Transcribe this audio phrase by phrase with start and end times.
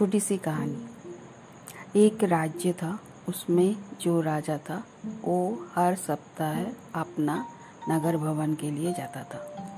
[0.00, 0.86] छोटी सी कहानी।
[1.96, 4.84] एक राज्य था, उसमें जो राजा था,
[5.24, 6.62] वो हर सप्ताह
[7.00, 7.46] अपना
[7.90, 9.68] नगर भवन के लिए जाता था।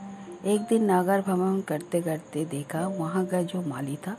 [0.45, 4.16] एक दिन नगर भवन करते करते देखा, वहाँ का जो माली था,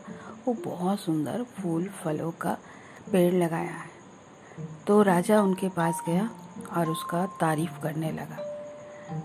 [0.47, 2.57] वो बहुत सुंदर फूल फलों का
[3.11, 3.89] पेड़ लगाया है।
[4.87, 6.29] तो राजा उनके पास गया
[6.77, 8.37] और उसका तारीफ़ करने लगा।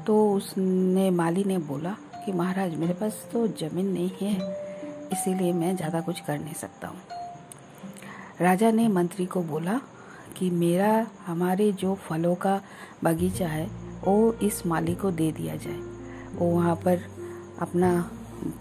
[0.06, 4.67] तो उसने, माली ने बोला कि, महाराज, मेरे पास तो ज़मीन नहीं है।
[5.12, 7.00] इसीलिए मैं ज़्यादा कुछ कर नहीं सकता हूँ।
[8.40, 9.80] राजा ने मंत्री को बोला
[10.36, 12.60] कि मेरा, हमारे जो फलों का
[13.04, 13.66] बगीचा है,
[14.04, 15.78] वो इस माली को दे दिया जाए।
[16.34, 17.00] वो वहाँ पर
[17.60, 17.90] अपना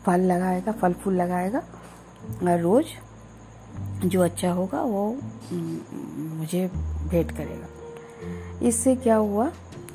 [0.06, 5.06] फल लगाएगा फल फूल लगाएगा और रोज़ जो अच्छा होगा वो
[5.52, 6.68] मुझे
[7.10, 9.48] भेंट करेगा। इससे क्या हुआ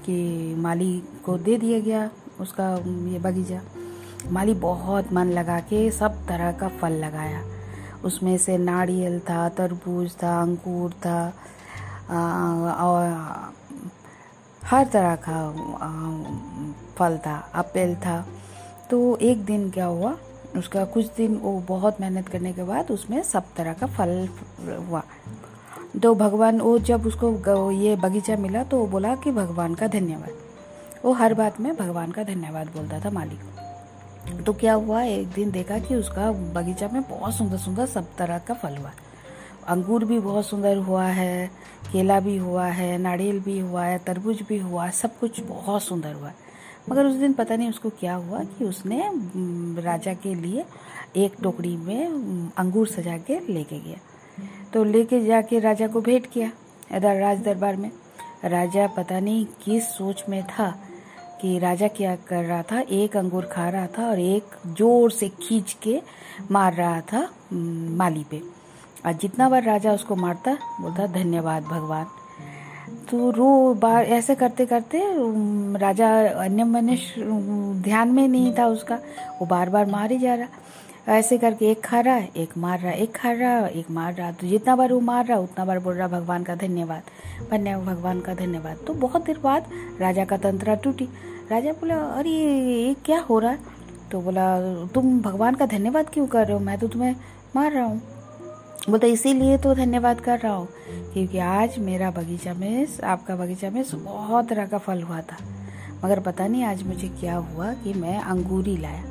[0.05, 0.93] कि माली
[1.25, 2.69] को दे दिया गया उसका
[3.13, 3.61] ये बगीचा।
[4.31, 7.43] माली बहुत मन लगा के सब तरह का फल लगाया।
[8.05, 11.33] उसमें से नारियल था, तरबूज था, अंगूर था
[12.81, 13.53] और
[14.63, 15.39] हर तरह का
[16.97, 18.25] फल था, अपेल था।
[18.91, 20.15] तो एक दिन क्या हुआ,
[20.57, 24.29] उसका कुछ दिन वो बहुत मेहनत करने के बाद उसमें सब तरह का फल
[24.89, 25.03] हुआ।
[26.03, 30.31] तो भगवान, वो जब उसको ये बगीचा मिला तो वो बोला कि भगवान का धन्यवाद।
[31.05, 33.41] वो हर बात में भगवान का धन्यवाद बोलता था मालिक
[34.33, 35.03] तो क्या हुआ?
[35.03, 38.93] एक दिन देखा कि उसका बगीचा में बहुत सुंदर सुंदर सब तरह का फल हुआ।
[39.69, 41.47] अंगूर भी बहुत सुंदर हुआ है,
[41.93, 46.13] केला भी हुआ है, नारियल भी हुआ है, तरबूज भी हुआ, सब कुछ बहुत सुंदर
[46.13, 46.33] हुआ।
[46.91, 49.11] मगर उस दिन पता नहीं उसको क्या हुआ कि उसने
[49.83, 50.65] राजा के लिए
[51.17, 53.99] एक टोकरी में अंगूर सजा के लेके गया।
[54.73, 56.51] तो लेके जाके राजा को भेंट किया,
[56.93, 57.91] राज दरबार में।
[58.45, 60.75] राजा पता नहीं किस सोच में था
[61.43, 62.81] कि राजा क्या कर रहा था?
[62.81, 66.01] एक अंगूर खा रहा था और एक ज़ोर से खींच के
[66.51, 68.43] मार रहा था माली पे।
[69.07, 72.07] और जितना बार राजा उसको मारता, बोलता, धन्यवाद भगवान।
[73.11, 75.01] तो रो, बार, ऐसे करते करते
[75.79, 76.09] राजा
[76.45, 77.23] अन्य मनुष्य
[77.83, 78.95] ध्यान में नहीं था उसका।
[79.41, 80.49] वो बार बार मार ही जा रहा।
[81.09, 83.91] ऐसे करके एक खा रहा है, एक मार रहा है, एक खा रहा है, एक
[83.91, 86.55] मार रहा है। तो जितना बार वो मार रहा उतना बार बोल रहा भगवान का
[86.55, 87.03] धन्यवाद
[87.51, 89.67] धन्यवाद भगवान का धन्यवाद। तो बहुत देर बाद
[90.01, 91.09] राजा का तंत्रा टूटी।
[91.51, 93.59] राजा बोला, अरे, ये क्या हो रहा है?
[94.11, 96.59] तो बोला, तुम भगवान का धन्यवाद क्यों कर रहे हो?
[96.59, 97.17] मैं तो तुम्हें
[97.57, 98.03] मार रहा हूँ।
[98.91, 100.69] बोलता, इसीलिए तो धन्यवाद कर रहा हूँ,
[101.13, 105.37] क्योंकि आज मेरा बगीचा में, आपका बगीचा में बहुत तरह का फल हुआ था।
[106.05, 109.05] मगर पता नहीं आज मुझे क्या हुआ कि मैं अंगूरी लाया।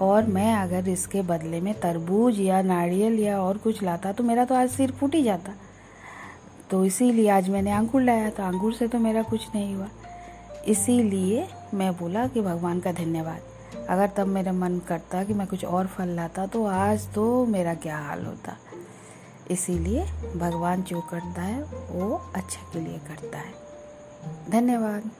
[0.00, 4.44] और मैं अगर इसके बदले में तरबूज या नारियल या और कुछ लाता तो मेरा
[4.44, 5.52] तो आज सिर फूट ही जाता।
[6.70, 9.88] तो इसीलिए आज मैंने अंगूर लाया तो अंगूर से तो मेरा कुछ नहीं हुआ।
[10.68, 15.64] इसीलिए मैं बोला कि भगवान का धन्यवाद। अगर तब मेरा मन करता कि मैं कुछ
[15.64, 18.56] और फल लाता तो आज तो मेरा क्या हाल होता।
[19.50, 20.04] इसीलिए
[20.36, 23.52] भगवान जो करता है, वो अच्छा के लिए करता है।
[24.50, 25.10] धन्यवाद।